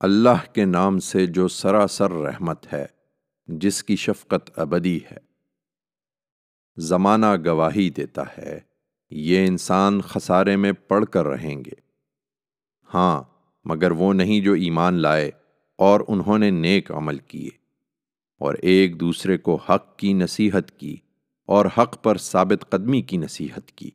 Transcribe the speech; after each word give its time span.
اللہ 0.00 0.54
کے 0.54 0.64
نام 0.64 0.98
سے 0.98 1.26
جو 1.26 1.48
سراسر 1.48 2.10
رحمت 2.10 2.72
ہے، 2.72 2.86
جس 3.46 3.84
کی 3.84 3.96
شفقت 3.96 4.58
ابدی 4.58 4.98
ہے۔ 5.12 5.16
زمانہ 6.76 7.26
گواہی 7.46 7.90
دیتا 7.90 8.22
ہے، 8.38 8.60
یہ 9.10 9.46
انسان 9.46 10.00
خسارے 10.00 10.56
میں 10.56 10.72
پڑھ 10.72 11.06
کر 11.06 11.26
رہیں 11.26 11.56
گے۔ 11.56 11.80
ہاں 12.94 13.22
مگر 13.64 13.90
وہ 13.90 14.12
نہیں 14.12 14.40
جو 14.40 14.52
ایمان 14.52 14.94
لائے 14.94 15.30
اور 15.76 16.00
انہوں 16.08 16.38
نے 16.38 16.50
نیک 16.50 16.92
عمل 16.92 17.18
کیے۔ 17.18 17.50
اور 18.38 18.54
ایک 18.54 19.00
دوسرے 19.00 19.38
کو 19.38 19.56
حق 19.56 19.98
کی 19.98 20.12
نصیحت 20.12 20.78
کی 20.78 20.96
اور 21.46 21.66
حق 21.66 22.02
پر 22.02 22.16
ثابت 22.16 22.70
قدمی 22.70 23.02
کی 23.02 23.16
نصیحت 23.16 23.72
کی۔ 23.72 23.90